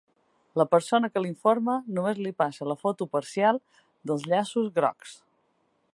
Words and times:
La 0.59 0.65
persona 0.75 1.09
que 1.15 1.21
l’informa 1.25 1.75
només 1.97 2.23
li 2.27 2.33
passa 2.43 2.69
la 2.71 2.77
foto 2.85 3.09
parcial 3.17 3.61
dels 4.11 4.29
llaços 4.33 4.73
grocs. 4.81 5.15